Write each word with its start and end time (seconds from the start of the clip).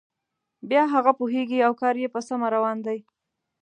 بیا 0.69 0.83
هغه 0.93 1.11
پوهیږي 1.19 1.59
او 1.67 1.73
کار 1.81 1.95
یې 2.01 2.07
په 2.15 2.19
سمه 2.27 2.47
روان 2.55 2.77
دی. 2.85 2.99